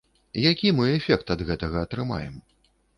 Які 0.51 0.71
мы 0.79 0.89
эфект 0.97 1.31
ад 1.37 1.47
гэтага 1.53 1.77
атрымаем? 1.89 2.45